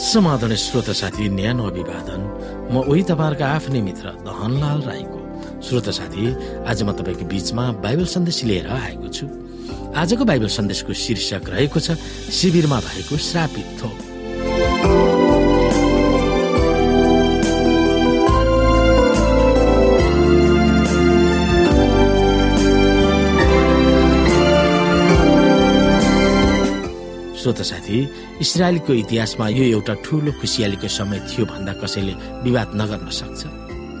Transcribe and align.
समाधान 0.00 0.54
श्रोत 0.56 0.88
साथी 0.96 1.28
न्यानो 1.28 1.64
अभिवादन। 1.68 2.20
म 2.72 2.88
उही 2.88 3.02
तपाईँहरूको 3.04 3.44
आफ्नै 3.44 3.80
मित्र 3.84 4.06
दहनलाल 4.24 4.80
राईको। 4.88 5.20
श्रोत 5.60 5.88
साथी 5.92 6.24
आज 6.64 6.82
म 6.82 6.96
तपाईँको 6.96 7.24
बीचमा 7.28 7.64
बाइबल 7.84 8.06
सन्देश 8.08 8.38
लिएर 8.48 8.68
आएको 8.80 9.08
छु। 9.12 9.26
आजको 9.92 10.24
बाइबल 10.24 10.48
सन्देशको 10.48 10.92
शीर्षक 10.96 11.44
रहेको 11.52 11.78
छ 11.84 12.00
शिविरमा 12.32 12.78
भएको 12.80 13.16
श्रापित 13.20 13.68
थोक। 13.76 14.09
श्रोत 27.50 27.66
साथी 27.66 27.98
इसरायलको 28.40 28.92
इतिहासमा 28.94 29.48
यो 29.50 29.64
एउटा 29.74 29.94
ठूलो 30.06 30.32
खुसियालीको 30.40 30.88
समय 30.88 31.18
थियो 31.26 31.46
भन्दा 31.46 31.72
कसैले 31.82 32.14
विवाद 32.46 32.68
नगर्न 32.78 33.10
सक्छ। 33.10 33.40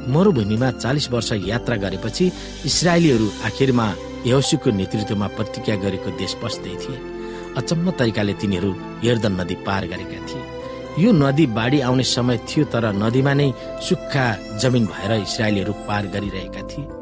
मरुभूमिमा 0.06 0.70
चालिस 0.78 1.10
वर्ष 1.10 1.32
यात्रा 1.50 1.76
गरेपछि 1.82 2.30
इसरायलीहरू 2.66 3.26
आखिरमा 3.46 3.86
यहोसीको 4.26 4.70
नेतृत्वमा 4.70 5.26
प्रतिज्ञा 5.34 5.76
गरेको 5.82 6.10
देश 6.14 6.34
पस्दै 6.42 6.74
थिए। 6.78 6.98
अचम्म 7.58 7.90
तरिकाले 7.98 8.34
तिनीहरू 8.38 8.70
हेर्दन 9.02 9.40
नदी 9.40 9.54
पार 9.66 9.86
गरेका 9.90 10.18
थिए। 10.28 11.02
यो 11.02 11.10
नदी 11.10 11.46
बाढी 11.50 11.80
आउने 11.80 12.04
समय 12.06 12.38
थियो 12.46 12.64
तर 12.70 12.86
नदीमा 13.02 13.34
नै 13.34 13.50
सुक्खा 13.82 14.26
जमिन 14.62 14.86
भएर 14.86 15.12
इसरायलीहरू 15.26 15.72
पार 15.90 16.06
गरिरहेका 16.14 16.62
थिए। 16.70 16.99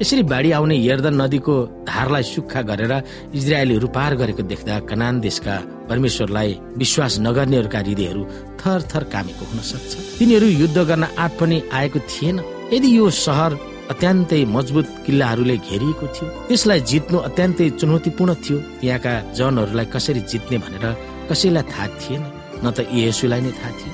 यसरी 0.00 0.22
बाढी 0.32 0.50
आउने 0.58 0.76
यर्दन 0.76 1.14
नदीको 1.22 1.54
धारलाई 1.88 2.22
सुक्खा 2.34 2.62
गरेर 2.70 2.92
इजरायलीहरू 3.34 3.88
पार 3.96 4.12
गरेको 4.20 4.42
देख्दा 4.52 4.78
कनान 4.90 5.20
देशका 5.20 5.54
परमेश्वरलाई 5.88 6.50
विश्वास 6.82 7.18
नगर्नेहरूका 7.26 7.78
हृदयहरू 7.78 8.22
थर 8.60 8.80
थर 8.90 9.04
कामेको 9.12 9.44
हुन 9.50 9.60
सक्छ। 9.70 9.92
तिनीहरू 10.18 10.46
युद्ध 10.62 10.78
गर्न 10.90 11.04
आँट 11.18 11.32
पनि 11.40 11.62
आएको 11.72 11.98
थिएन। 12.10 12.36
यदि 12.72 12.88
यो 12.96 13.10
सहर 13.10 13.52
अत्यन्तै 13.90 14.44
मजबुत 14.48 14.86
किल्लाहरूले 15.06 15.56
घेरिएको 15.58 16.06
थियो 16.14 16.28
त्यसलाई 16.48 16.80
जित्नु 16.90 17.18
अत्यन्तै 17.28 17.68
चुनौतीपूर्ण 17.80 18.34
थियो 18.44 18.58
त्यहाँका 18.80 19.12
जनहरूलाई 19.38 19.86
कसरी 19.94 20.20
जित्ने 20.32 20.58
भनेर 20.64 20.84
कसैलाई 21.30 21.64
थाहा 21.72 21.86
थिएन 22.00 22.22
न 22.64 22.66
त 22.70 22.86
येसुलाई 22.92 23.40
नै 23.40 23.52
थाहा 23.58 23.70
थियो। 23.78 23.92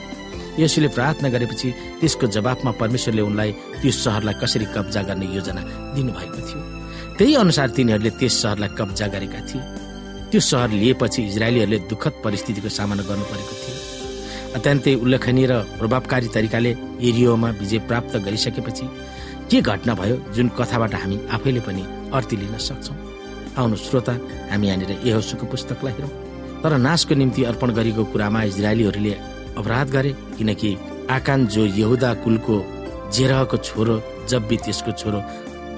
यसुले 0.59 0.89
प्रार्थना 0.89 1.29
गरेपछि 1.29 1.69
त्यसको 2.01 2.27
जवाफमा 2.37 2.71
परमेश्वरले 2.81 3.23
उनलाई 3.23 3.51
त्यो 3.81 3.91
सहरलाई 3.91 4.35
कसरी 4.43 4.67
कब्जा 4.77 5.03
गर्ने 5.09 5.27
योजना 5.37 5.63
दिनुभएको 5.95 6.41
थियो। 6.49 6.61
त्यही 7.19 7.35
अनुसार 7.35 7.69
तिनीहरूले 7.77 8.11
त्यस 8.19 8.35
सहरलाई 8.43 8.71
कब्जा 8.79 9.07
गरेका 9.15 9.41
थिए। 9.49 9.63
त्यो 10.31 10.41
सहर 10.41 10.71
लिएपछि 10.71 11.21
इजरायलीहरूले 11.23 11.79
दुःखद 11.91 12.15
परिस्थितिको 12.25 12.69
सामना 12.69 13.03
गर्नु 13.09 13.25
परेको 13.31 13.55
थियो। 13.63 13.77
अत्यन्तै 14.57 14.95
उल्लेखनीय 15.05 15.47
र 15.47 15.55
प्रभावकारी 15.79 16.29
तरिकाले 16.35 16.71
एरियोमा 17.09 17.49
विजय 17.61 17.79
प्राप्त 17.89 18.17
गरिसकेपछि 18.27 18.87
के 19.51 19.59
घटना 19.63 19.95
भयो 19.95 20.17
जुन 20.37 20.49
कथाबाट 20.59 20.95
हामी 20.95 21.17
आफैले 21.31 21.61
पनि 21.61 21.83
अर्थी 22.13 22.37
लिन 22.37 22.57
सक्छौँ? 22.59 22.97
आउनु 23.59 23.77
श्रोता 23.77 24.15
हामी 24.51 24.67
यहाँनिर 24.69 24.91
यहोसुको 25.07 25.47
पुस्तकलाई 25.47 25.93
हेरौँ। 25.93 26.13
तर 26.63 26.73
नाशको 26.77 27.15
निम्ति 27.15 27.45
अर्पण 27.45 27.71
गरेको 27.79 28.05
कुरामा 28.13 28.43
इजरायलीहरूले 28.51 29.13
अपराध 29.57 29.91
गरे 29.91 30.13
किनकि 30.39 30.77
आकान 31.11 31.47
जो 31.47 31.65
यहुदा 31.81 32.13
कुलको 32.25 32.57
जेरहको 33.15 33.57
छोरो 33.69 34.03
जब्बी 34.31 34.57
त्यसको 34.65 34.93
छोरो 35.01 35.21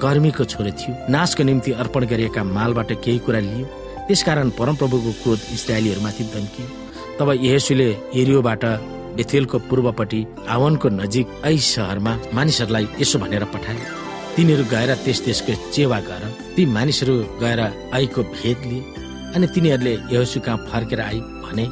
कर्मीको 0.02 0.44
छोरो 0.52 0.70
थियो 0.80 0.94
नाशको 1.12 1.42
निम्ति 1.42 1.72
अर्पण 1.80 2.06
गरिएका 2.12 2.44
मालबाट 2.56 2.92
केही 3.04 3.18
कुरा 3.26 3.40
लियो। 3.40 3.66
त्यसकारण 4.08 4.50
परमप्रभुको 4.58 5.12
क्रोध 5.22 5.40
इजरायलीहरूमाथि 5.54 6.24
दम्कियो 6.34 6.66
तब 7.18 7.30
यहेसुले 7.40 7.88
एरियोबाट 8.20 8.64
बेथेलको 9.16 9.58
पूर्वपट्टि 9.68 10.20
आवनको 10.48 10.88
नजिक 11.00 11.26
ऐ 11.44 11.56
सहरमा 11.68 12.12
मानिसहरूलाई 12.34 12.88
यसो 13.00 13.18
भनेर 13.18 13.44
पठाए 13.54 13.78
तिनीहरू 14.36 14.64
गएर 14.72 14.94
त्यस 15.04 15.20
देशको 15.24 15.54
चेवा 15.70 15.98
गर। 16.08 16.22
ती 16.56 16.66
मानिसहरू 16.66 17.14
गएर 17.42 17.60
आईको 17.94 18.22
भेद 18.34 18.58
लिए 18.70 18.82
अनि 19.34 19.46
तिनीहरूले 19.54 19.94
यहोसु 20.12 20.40
कहाँ 20.40 20.58
फर्केर 20.70 21.00
आई 21.00 21.20
भने 21.44 21.64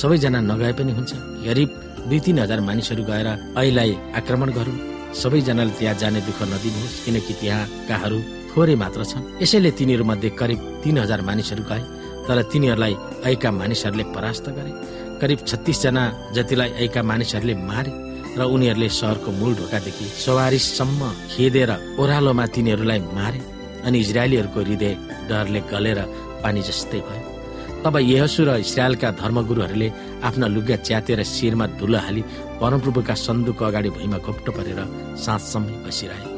सबैजना 0.00 0.40
नगए 0.50 0.72
पनि 0.78 0.92
हुन्छ। 0.92 1.12
गरिब 1.46 1.70
दुई 2.08 2.18
तिन 2.24 2.38
हजार 2.38 2.60
मानिसहरू 2.68 3.02
गएर 3.10 3.28
ऐलाई 3.56 3.92
आक्रमण 4.18 4.50
गरौँ। 4.58 4.76
सबैजनाले 5.16 5.72
त्यहाँ 5.78 5.96
जाने 6.00 6.20
दुःख 6.28 6.40
नदिनुहोस् 6.52 7.00
किनकि 7.04 7.32
त्यहाँकाहरू 7.40 8.18
थोरै 8.50 8.74
मात्र 8.82 9.00
छन्। 9.10 9.24
यसैले 9.42 9.70
तिनीहरू 9.78 10.04
मध्ये 10.04 10.30
करिब 10.40 10.60
तिन 10.84 10.98
हजार 10.98 11.20
मानिसहरू 11.28 11.62
गए 11.70 11.82
तर 12.26 12.38
तिनीहरूलाई 12.52 12.94
ऐका 13.30 13.50
मानिसहरूले 13.50 14.04
परास्त 14.14 14.46
गरे। 14.56 14.72
करिब 15.20 15.38
छत्तिसजना 15.48 16.02
जतिलाई 16.36 16.70
ऐका 16.84 17.02
मानिसहरूले 17.02 17.54
मारे 17.70 17.92
र 18.36 18.40
उनीहरूले 18.54 18.88
सहरको 18.92 19.30
मूल 19.40 19.52
ढोकादेखि 19.56 20.06
सवारीसम्म 20.24 21.00
खेदेर 21.32 21.70
ओह्रालोमा 21.96 22.44
तिनीहरूलाई 22.54 23.00
मारे 23.16 23.40
अनि 23.86 23.96
इजरायलीहरूको 24.04 24.60
हृदय 24.60 24.92
डरले 25.28 25.60
गलेर 25.72 25.98
पानी 26.42 26.60
जस्तै 26.68 27.00
भयो। 27.08 27.35
तब 27.84 27.96
यहसु 28.02 28.44
र 28.48 28.50
इसरायलका 28.64 29.10
धर्मगुरुहरूले 29.20 29.88
आफ्ना 30.28 30.46
लुगा 30.54 30.76
च्यातेर 30.86 31.22
शिरमा 31.34 31.66
धुलो 31.78 31.98
हाली 32.06 32.22
परमप्रभुका 32.60 33.14
सन्दुकको 33.26 33.64
अगाडि 33.64 33.90
भुइँमा 33.96 34.18
घोप्टो 34.26 34.50
परेर 34.56 34.80
साँझसम्म 35.24 35.66
बसिरहे। 35.84 36.34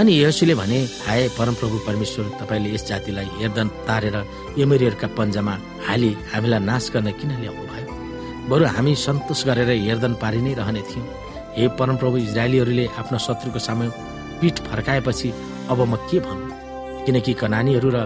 अनि 0.00 0.12
यहसुले 0.12 0.54
भने 0.54 0.78
हाय 1.06 1.28
परमप्रभु 1.38 1.76
परमेश्वर 1.86 2.24
तपाईँले 2.40 2.70
यस 2.74 2.84
जातिलाई 2.88 3.28
हेर्दन 3.40 3.68
तारेर 3.88 4.16
यमेरीहरूका 4.58 5.08
पन्जामा 5.18 5.54
हाली 5.86 6.10
हामीलाई 6.32 6.60
नाश 6.70 6.84
गर्न 6.94 7.10
किन 7.18 7.30
ल्याउनु 7.42 7.64
भयो 7.72 7.86
बरु 8.50 8.64
हामी 8.74 8.94
सन्तोष 9.06 9.40
गरेर 9.48 9.70
हेर्दन 9.86 10.14
पारि 10.22 10.40
नै 10.46 10.52
रहने 10.60 10.82
थियौँ। 10.90 11.06
हे 11.56 11.64
परमप्रभु 11.78 12.16
इजरायलीहरूले 12.26 12.86
आफ्नो 13.00 13.18
शत्रुको 13.26 13.58
सामु 13.66 13.86
पिठ 14.40 14.56
फर्काएपछि 14.68 15.28
अब 15.70 15.78
म 15.90 15.94
के 16.10 16.18
भन्नु? 16.26 16.46
किनकि 17.06 17.32
कनानीहरू 17.40 17.88
र 17.94 17.98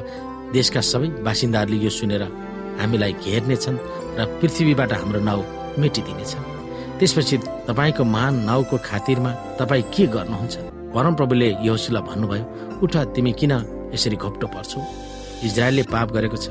देशका 0.52 0.80
सबै 0.80 1.08
बासिन्दाहरूले 1.26 1.78
यो 1.84 1.90
सुनेर 1.90 2.22
हामीलाई 2.80 3.12
घेर्नेछन् 3.24 3.78
र 4.18 4.24
पृथ्वीबाट 4.40 4.92
हाम्रो 4.92 5.20
नाउँ 5.28 5.44
मेटिदिनेछ 5.78 6.32
त्यसपछि 6.98 7.36
तपाईँको 7.68 8.04
महान 8.04 8.34
नाउँको 8.44 8.76
खातिरमा 8.88 9.30
तपाईँ 9.58 9.82
के 9.94 10.06
गर्नुहुन्छ? 10.14 10.54
परमप्रभुले 10.94 11.48
यहोसुलाई 11.66 12.02
भन्नुभयो 12.08 12.44
उठ 12.82 12.94
तिमी 13.14 13.32
किन 13.38 13.52
यसरी 13.94 14.16
घोप्टो 14.16 14.46
पर्छौ? 14.46 14.80
इजरायलले 15.46 15.82
पाप 15.92 16.08
गरेको 16.16 16.36
छ। 16.36 16.48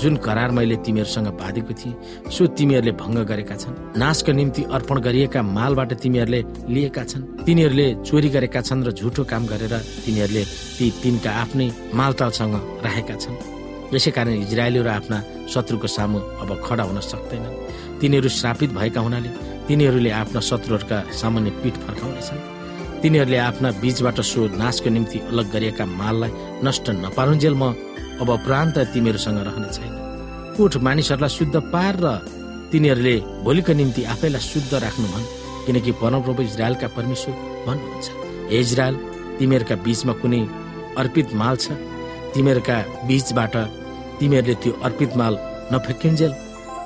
जुन 0.00 0.16
करार 0.24 0.50
मैले 0.56 0.76
तिमीहरूसँग 0.80 1.28
बाँधेको 1.36 1.72
थिएँ 1.76 1.94
सो 2.32 2.46
तिमीहरूले 2.56 2.92
भङ्ग 2.96 3.18
गरेका 3.28 3.56
छन्। 3.60 4.00
नाशको 4.00 4.32
निम्ति 4.32 4.62
अर्पण 4.72 4.96
गरिएका 5.04 5.40
मालबाट 5.42 5.92
तिमीहरूले 6.00 6.40
लिएका 6.72 7.04
छन्। 7.04 7.44
तिनीहरूले 7.44 7.86
चोरी 8.00 8.28
गरेका 8.32 8.60
छन् 8.64 8.84
र 8.86 8.90
झुठो 8.96 9.22
काम 9.28 9.44
गरेर 9.52 9.74
तिनीहरूले 10.04 10.44
ती 10.78 10.86
तिनका 11.02 11.30
आफ्नै 11.42 11.68
मालतालसँग 11.92 12.54
राखेका 12.84 13.16
छन्। 13.20 13.36
यसै 13.92 14.10
कारण 14.16 14.32
इजरायलीहरू 14.48 14.90
आफ्ना 14.90 15.18
शत्रुको 15.52 15.88
सामु 15.96 16.18
अब 16.42 16.50
खडा 16.66 16.84
हुन 16.88 17.00
सक्दैनन् 17.10 17.58
तिनीहरू 18.00 18.28
श्रापित 18.38 18.70
भएका 18.78 19.00
हुनाले 19.00 19.30
तिनीहरूले 19.68 20.10
आफ्ना 20.22 20.40
शत्रुहरूका 20.48 20.98
सामान्य 21.20 21.50
पीठ 21.62 21.74
फर्काउनेछन् 21.86 22.40
तिनीहरूले 23.02 23.38
आफ्ना 23.48 23.68
बीचबाट 23.82 24.20
सो 24.30 24.40
नाशको 24.62 24.90
निम्ति 24.90 25.18
अलग 25.30 25.46
गरिएका 25.52 25.84
माललाई 26.00 26.30
नष्ट 26.66 26.86
नपारुन्जेल 27.04 27.54
म 27.62 27.64
अब 28.22 28.28
प्रान्त 28.46 28.78
तिमीहरूसँग 28.94 29.38
रहने 29.48 29.68
छैन। 29.76 29.92
उठ 30.62 30.76
मानिसहरूलाई 30.86 31.32
शुद्ध 31.38 31.54
पार 31.72 31.94
र 32.04 32.06
तिनीहरूले 32.72 33.16
भोलिको 33.44 33.72
निम्ति 33.80 34.02
आफैलाई 34.14 34.42
शुद्ध 34.52 34.72
राख्नु 34.84 35.06
भन् 35.14 35.30
किनकि 35.66 35.92
परमप्रभु 36.02 36.42
इजरायलका 36.42 36.88
परमेश्वर 36.96 37.34
भन्नुहुन्छ 37.66 38.06
हे 38.50 38.60
इजरायल 38.60 38.94
तिमीहरूका 39.38 39.76
बीचमा 39.84 40.12
कुनै 40.22 40.40
अर्पित 41.00 41.34
माल 41.40 41.56
छ? 41.56 41.66
तिमीहरूका 42.34 42.76
बीचबाट 43.08 43.54
तिमीहरूले 44.22 44.54
त्यो 44.62 44.72
अर्पित 44.86 45.10
माल 45.18 45.34
नफेकिन्जेल 45.74 46.32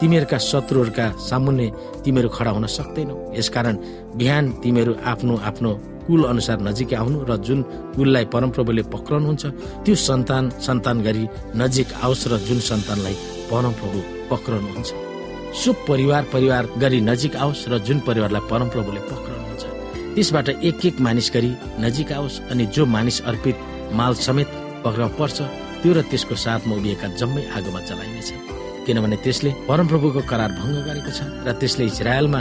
तिमीहरूका 0.00 0.38
शत्रुहरूका 0.40 1.06
सामुन्ने 1.20 1.66
तिमीहरू 2.04 2.28
खडा 2.36 2.50
हुन 2.56 2.66
सक्दैनौ। 2.76 3.16
यसकारण 3.36 3.76
बिहान 4.16 4.44
तिमीहरू 4.62 4.92
आफ्नो 5.12 5.34
आफ्नो 5.50 5.70
कुल 6.06 6.22
अनुसार 6.32 6.58
नजिकै 6.68 6.96
आउनु 6.96 7.18
र 7.28 7.36
जुन 7.46 7.60
कुललाई 7.96 8.24
परमप्रभुले 8.32 8.82
पक्राउनुहुन्छ 8.94 9.44
त्यो 9.84 9.94
सन्तान 10.08 10.44
सन्तान 10.66 10.96
गरी 11.06 11.24
नजिक 11.60 11.88
आओस् 12.04 12.24
र 12.30 12.32
जुन 12.48 12.58
सन्तानलाई 12.70 13.16
परमप्रभु 13.50 13.98
पक्राउनुहुन्छ। 14.30 14.90
सो 15.60 15.70
परिवार 15.88 16.22
परिवार 16.32 16.64
गरी 16.78 17.00
नजिक 17.10 17.36
आओस् 17.36 17.68
र 17.68 17.78
जुन 17.86 17.98
परिवारलाई 18.08 18.42
परमप्रभुले 18.52 19.00
पक्राउनुहुन्छ। 19.10 19.64
त्यसबाट 20.14 20.48
एक 20.62 20.86
एक 20.86 20.96
मानिस 21.06 21.28
गरी 21.34 21.52
नजिक 21.84 22.12
आओस् 22.12 22.40
अनि 22.50 22.64
जो 22.74 22.82
मानिस 22.86 23.20
अर्पित 23.30 23.56
माल 23.92 24.14
समेत 24.26 24.48
पक्राउ 24.84 25.08
पर्छ 25.18 25.38
त्यो 25.80 25.92
र 25.96 26.00
त्यसको 26.10 26.34
साथमा 26.44 26.74
उभिएका 26.78 27.06
जम्मै 27.20 27.42
आगोमा 27.56 27.80
चलाइनेछ 27.88 28.30
किनभने 28.86 29.16
त्यसले 29.24 29.50
परमप्रभुको 29.68 30.20
करार 30.30 30.50
भङ्ग 30.60 30.76
गरेको 30.88 31.10
छ 31.16 31.20
र 31.46 31.48
त्यसले 31.60 31.84
इजरायलमा 31.90 32.40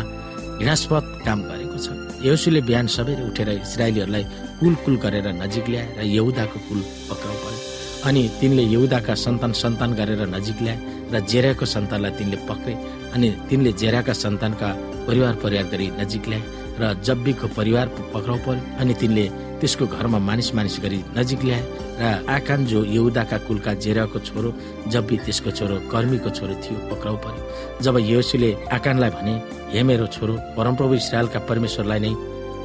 घृणास्पद 0.59 1.03
काम 1.25 1.39
गरेको 1.51 1.77
छ। 1.85 1.87
यसुले 2.25 2.61
बिहान 2.69 2.87
सबैले 2.95 3.23
उठेर 3.29 3.49
इजरायलीहरूलाई 3.65 4.23
कुल 4.59 4.73
कुल 4.83 4.95
गरेर 5.03 5.27
नजिक 5.43 5.65
ल्याए 5.71 5.87
र 5.97 6.01
यहुदाको 6.17 6.57
कुल 6.67 6.79
पक्राउ 7.09 7.35
पर्यो 7.43 7.59
अनि 8.07 8.21
तिनले 8.39 8.63
यहुदाका 8.75 9.13
सन्तान 9.25 9.51
सन्तान 9.61 9.89
गरेर 9.99 10.21
नजिक 10.35 10.57
ल्याए 10.65 10.77
र 11.13 11.15
जेराको 11.31 11.65
सन्तानलाई 11.75 12.11
तिनले 12.17 12.37
पक्रे 12.49 12.73
अनि 13.15 13.27
तिनले 13.49 13.71
जेराका 13.81 14.13
सन्तानका 14.23 14.69
परिवार 15.07 15.33
परिवार 15.43 15.65
गरी 15.73 15.87
नजिक 16.01 16.23
ल्याए 16.29 16.43
र 16.79 16.83
जब्बीको 17.07 17.47
परिवार 17.57 17.87
पक्राउ 18.13 18.37
पर्यो। 18.45 18.61
अनि 18.81 18.93
तिनले 19.01 19.25
त्यसको 19.59 19.85
घरमा 19.95 20.19
मानिस 20.29 20.49
मानिस 20.55 20.75
गरी 20.83 20.99
नजिक 21.17 21.41
ल्याए 21.47 21.63
र 21.99 22.03
आकान 22.27 22.65
जो 22.71 22.79
यहुदाका 22.85 23.37
कुलका 23.47 23.73
जेराको 23.83 24.19
छोरो 24.27 24.49
जब्बी 24.93 25.17
त्यसको 25.25 25.51
छोरो 25.57 25.75
कर्मीको 25.91 26.29
छोरो 26.37 26.55
थियो 26.63 26.77
पक्राउ 26.91 27.15
पर्यो। 27.23 27.41
जब 27.83 27.95
योसीले 28.11 28.49
आकानलाई 28.77 29.09
भने 29.15 29.33
हे 29.73 29.83
मेरो 29.89 30.07
छोरो 30.15 30.33
परमप्रभु 30.57 30.93
इसरायलका 31.01 31.39
परमेश्वरलाई 31.49 31.99
नै 32.05 32.13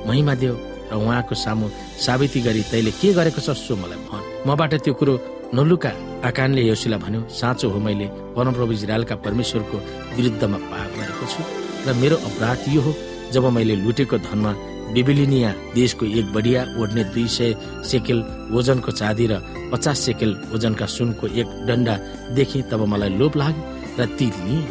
महिमा 0.08 0.34
देऊ 0.42 0.54
र 0.90 0.94
उहाँको 0.98 1.34
सामु 1.44 1.66
साबिती 2.04 2.40
गरी 2.46 2.62
तैले 2.70 2.90
के 3.00 3.12
गरेको 3.18 3.40
छ 3.40 3.54
सो 3.54 3.76
मलाई 3.82 3.98
भन। 4.10 4.22
मबाट 4.50 4.72
त्यो 4.84 4.94
कुरो 4.98 5.14
नलुका 5.54 5.90
आकानले 6.26 6.62
योसीलाई 6.62 6.98
भन्यो 7.04 7.20
साँचो 7.30 7.68
हो 7.70 7.78
मैले 7.86 8.06
परमप्रभु 8.34 8.72
इजरायलका 8.78 9.14
परमेश्वरको 9.26 9.76
विरुद्धमा 10.16 10.58
पाप 10.70 10.90
गरेको 10.98 11.24
छु 11.32 11.42
र 11.86 11.94
मेरो 12.02 12.16
अपराध 12.28 12.58
यो 12.74 12.80
हो 12.82 12.92
जब 13.32 13.44
मैले 13.56 13.74
लुटेको 13.84 14.18
धनमा 14.26 14.52
बिबिलिनिया 14.94 15.50
देशको 15.74 16.04
एक 16.18 16.32
बढिया 16.32 16.62
ओढ्ने 16.80 17.04
दुई 17.14 17.26
सय 17.28 17.54
सेकेल 17.90 18.18
वजनको 18.50 18.90
चाँदी 18.92 19.26
र 19.30 19.38
पचास 19.72 19.98
सेकेल 20.06 20.30
वजनका 20.52 20.86
सुनको 20.86 21.26
एक 21.40 21.48
डन्डा 21.66 21.94
देखेँ 22.34 22.62
तब 22.70 22.80
मलाई 22.92 23.10
लोभ 23.20 23.36
लाग्यो 23.36 23.62
र 23.98 24.06
ती 24.18 24.26
लिएँ। 24.26 24.62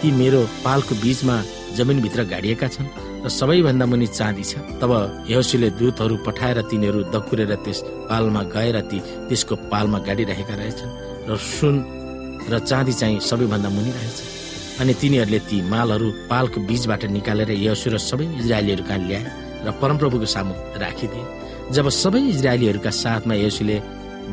ती 0.00 0.10
मेरो 0.12 0.40
पालको 0.64 0.94
बीचमा 1.02 1.36
जमिनभित्र 1.76 2.24
गाडिएका 2.32 2.68
छन् 2.68 2.92
र 3.24 3.28
सबैभन्दा 3.28 3.86
मुनि 3.86 4.06
चाँदी 4.06 4.44
छ। 4.44 4.62
तब 4.80 4.92
यहोसीले 5.26 5.70
दूतहरू 5.80 6.16
पठाएर 6.26 6.60
तिनीहरू 6.70 7.00
दकुरेर 7.10 7.54
त्यस 7.64 7.78
पालमा 8.10 8.42
गएर 8.54 8.80
ती 8.90 8.98
त्यसको 9.28 9.54
पालमा 9.72 9.98
गाडिरहेका 10.06 10.54
रहेछन् 10.54 10.92
र 11.28 11.36
सुन 11.36 11.74
र 12.50 12.58
चाँदी 12.60 12.92
चाहिँ 12.92 13.20
सबैभन्दा 13.20 13.68
मुनि 13.74 13.90
रहेछ। 13.90 14.18
अनि 14.80 14.92
तिनीहरूले 15.00 15.38
ती 15.48 15.56
मालहरू 15.66 16.06
पालको 16.30 16.58
बीचबाट 16.68 17.02
निकालेर 17.16 17.50
यहोसु 17.50 17.90
र 17.90 17.98
सबै 17.98 18.26
इजरायलीहरू 18.38 18.84
कहाँ 18.84 19.02
ल्याए। 19.08 19.43
र 19.66 19.70
परमप्रभुको 19.80 20.26
सामु 20.34 20.54
राखिदिए। 20.82 21.24
जब 21.74 21.86
सबै 21.88 22.20
इजरायलीहरूका 22.32 22.90
साथमा 23.02 23.34
यसुले 23.34 23.76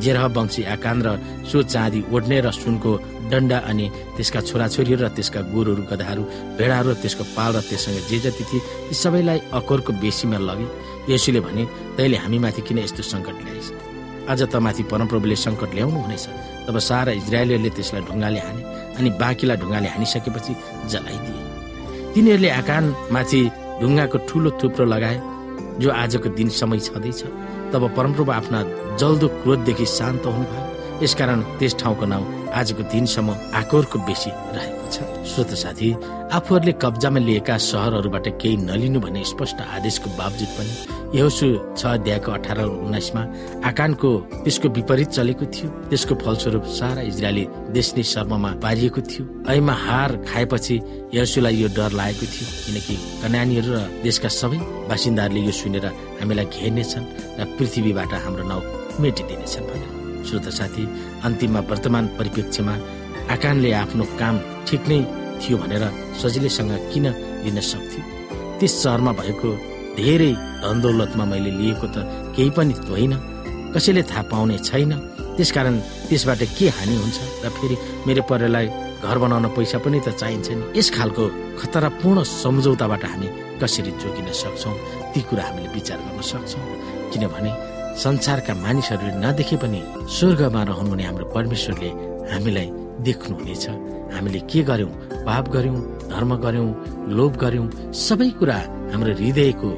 जेरह 0.03 0.25
वंशी 0.35 0.61
आकान 0.75 0.97
र 1.03 1.07
सो 1.51 1.57
चाँदी 1.63 1.99
ओढ्ने 2.13 2.37
र 2.45 2.51
सुनको 2.51 2.91
डन्डा 3.31 3.57
अनि 3.69 3.85
त्यसका 4.15 4.39
छोराछोरीहरू 4.47 5.03
र 5.03 5.09
त्यसका 5.15 5.39
गोरुहरू 5.51 5.83
गधाहरू 5.91 6.23
भेडाहरू 6.59 6.89
र 6.91 6.95
त्यसको 7.03 7.23
पाल 7.35 7.51
र 7.55 7.59
त्यससँग 7.67 7.97
जे 8.09 8.17
जति 8.23 8.43
थिए 8.49 8.61
यी 8.91 8.95
सबैलाई 8.95 9.39
अकोरको 9.51 9.91
बेसीमा 10.03 10.37
लगे। 10.47 10.67
यसुले 11.11 11.39
भने 11.43 11.63
तैँले 11.97 12.17
हामीमाथि 12.23 12.61
किन 12.67 12.77
यस्तो 12.83 13.03
सङ्कट 13.03 13.35
ल्याइस्? 13.43 13.69
आज 14.31 14.41
त 14.51 14.55
माथि 14.63 14.83
परमप्रभुले 14.91 15.35
सङ्कट 15.35 15.71
ल्याउनु 15.75 15.99
हुनेछ। 16.07 16.25
तब 16.67 16.75
सारा 16.79 17.11
इजरायलीहरूले 17.19 17.71
त्यसलाई 17.75 18.01
ढुङ्गाले 18.07 18.39
हाने 18.47 18.61
अनि 18.99 19.09
बाँकीलाई 19.21 19.57
ढुङ्गाले 19.61 19.87
हानिसकेपछि 19.95 20.53
जलाइदिए। 20.91 21.41
तिनीहरूले 22.13 22.49
आकानमाथि 22.61 23.41
ढुङ्गाको 23.79 24.17
ठुलो 24.29 24.49
थुप्रो 24.63 24.85
लगाए 24.85 25.17
जो 25.79 25.91
आजको 25.91 26.29
दिन 26.37 26.49
समय 26.59 26.79
छँदैछ 26.79 27.23
तब 27.73 27.81
परमप्रभु 27.97 28.31
आफ्ना 28.31 28.59
जल्दो 28.99 29.27
क्रोधदेखि 29.41 29.85
शान्त 29.85 30.25
हुनुभयो। 30.25 30.70
यसकारण 31.01 31.41
त्यस 31.59 31.73
ठाउँको 31.81 32.05
नाउँ 32.05 32.25
आजको 32.59 32.83
दिनसम्म 32.93 33.29
आकोरको 33.59 33.97
बेसी 34.07 34.31
रहेको 34.55 34.85
छ। 34.93 34.97
श्रोत 35.31 35.51
साथी 35.63 35.89
आफूहरूले 36.37 36.73
कब्जामा 36.83 37.19
लिएका 37.19 37.55
सहरहरूबाट 37.57 38.27
केही 38.41 38.57
नलिनु 38.69 38.99
भन्ने 38.99 39.23
स्पष्ट 39.25 39.57
आदेशको 39.75 40.09
बावजुद 40.19 40.51
पनि 40.57 40.73
यहोसु 41.17 41.47
छ 41.79 41.81
अध्यायको 41.85 42.31
अठार 42.31 42.59
उन्नाइसमा 42.63 43.21
आकानको 43.69 44.09
त्यसको 44.43 44.67
विपरीत 44.77 45.09
चलेको 45.17 45.45
थियो। 45.53 45.69
त्यसको 45.89 46.13
फलस्वरूप 46.23 46.65
सारा 46.79 47.01
इजरायली 47.11 47.45
देशले 47.75 48.03
शर्ममा 48.03 48.51
पारिएको 48.63 49.01
थियो। 49.11 49.23
ऐमा 49.51 49.73
हार 49.85 50.11
खाएपछि 50.29 50.75
यहोसुलाई 51.15 51.55
यो 51.61 51.67
डर 51.77 51.91
लागेको 51.99 52.25
थियो 52.33 52.47
किनकि 52.65 52.95
कनानीहरू 53.23 53.71
र 53.75 53.79
देशका 54.03 54.29
सबै 54.39 54.59
बासिन्दाहरूले 54.89 55.41
यो 55.47 55.53
सुनेर 55.59 55.85
हामीलाई 56.19 56.47
घेर्नेछन् 56.55 57.09
र 57.39 57.41
पृथ्वीबाट 57.57 58.11
हाम्रो 58.23 58.43
नाउँ 58.51 58.63
मेटिदिनेछन् 59.03 59.67
भनेर। 59.71 60.00
श्रोत 60.27 60.47
साथी 60.59 60.83
अन्तिममा 61.25 61.59
वर्तमान 61.69 62.05
परिप्रेक्ष्यमा 62.17 62.75
आकानले 63.33 63.71
आफ्नो 63.83 64.05
काम 64.21 64.35
ठिक 64.67 64.81
नै 64.91 64.99
थियो 65.41 65.57
भनेर 65.61 65.83
सजिलैसँग 66.21 66.71
किन 66.91 67.05
लिन 67.43 67.59
सक्थ्यो? 67.71 68.01
त्यस 68.59 68.73
सहरमा 68.83 69.11
भएको 69.19 69.49
धेरै 69.97 70.31
धनदौलतमा 70.63 71.25
मैले 71.31 71.51
लिएको 71.59 71.87
त 71.95 71.97
केही 72.35 72.49
पनि 72.57 72.73
होइन। 72.89 73.13
कसैले 73.73 74.03
थाहा 74.03 74.21
पाउने 74.31 74.57
छैन। 74.67 74.91
त्यसकारण 75.37 75.75
त्यसबाट 76.09 76.41
के 76.57 76.67
हानि 76.77 76.95
हुन्छ 77.01 77.19
र 77.43 77.49
फेरि 77.57 77.75
मेरो 78.05 78.21
परिवारलाई 78.29 78.67
घर 79.01 79.17
बनाउन 79.23 79.45
पैसा 79.55 79.77
पनि 79.83 79.99
त 80.05 80.09
चाहिन्छ 80.21 80.47
नि 80.51 80.63
यस 80.77 80.87
खालको 80.95 81.23
खतरापूर्ण 81.59 82.17
सम्झौताबाट 82.43 83.03
हामी 83.11 83.27
कसरी 83.61 83.91
जोगिन 84.01 84.27
सक्छौँ? 84.41 84.75
ती 85.11 85.19
कुरा 85.29 85.43
हामीले 85.47 85.69
विचार 85.75 85.99
गर्न 86.05 86.21
सक्छौँ। 86.21 86.63
किनभने 87.11 87.51
संसारका 87.97 88.53
मानिसहरूले 88.55 89.15
नदेखे 89.23 89.57
पनि 89.63 89.81
स्वर्गमा 90.17 90.61
रहनुहुने 90.69 91.03
हाम्रो 91.03 91.25
परमेश्वरले 91.35 91.89
हामीलाई 92.31 92.67
देख्नुहुनेछ। 93.07 93.65
हामीले 94.13 94.39
के 94.51 94.61
गर्यौँ 94.69 94.91
पाप 95.27 95.45
गर्यौँ 95.55 95.79
धर्म 96.11 96.31
गर्यौँ 96.45 96.69
लोभ 97.17 97.33
गर्यौँ 97.43 97.67
सबै 98.05 98.29
कुरा 98.39 98.57
हाम्रो 98.91 99.13
हृदयको 99.19 99.69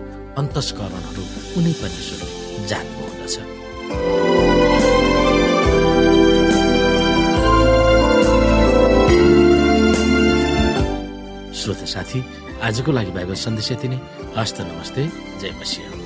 अन्तस्करणहरू 0.42 1.24
उनी 1.58 1.74
परमेश्वरले 1.82 2.68
जान्नु 2.70 3.02
हुँदछ 3.08 3.36
श्रोता 11.58 11.86
साथी 11.96 12.20
आजको 12.68 12.92
लागि 12.92 13.12
बाइबल 13.18 13.36
सन्देश 13.46 13.72
यति 13.72 13.88
नै। 13.88 14.00
हस्त 14.38 14.62
नमस्ते 14.62 15.04
जय 15.42 15.52
मसिंह। 15.60 16.03